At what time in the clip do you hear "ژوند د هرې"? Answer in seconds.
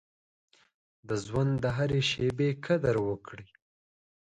1.25-2.01